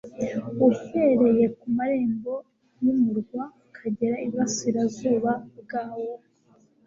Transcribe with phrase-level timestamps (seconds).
[0.67, 2.33] uhereye ku marembo
[2.83, 6.13] y'umurwa ukageza iburasirazuba bwawo,